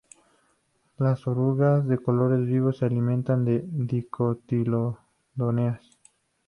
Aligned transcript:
Las 0.97 1.27
orugas, 1.27 1.87
de 1.87 1.99
colores 1.99 2.47
vivos, 2.47 2.77
se 2.79 2.85
alimentan 2.85 3.45
de 3.45 3.61
dicotiledóneas. 3.67 5.99